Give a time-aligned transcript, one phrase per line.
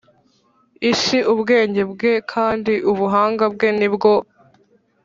[0.91, 4.13] Isi ubwenge bwe kandi ubuhanga bwe ni bwo